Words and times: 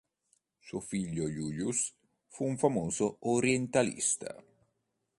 Suo 0.57 0.79
figlio 0.79 1.29
Julius 1.29 1.93
fu 2.25 2.45
un 2.45 2.57
famoso 2.57 3.17
orientalista. 3.27 4.43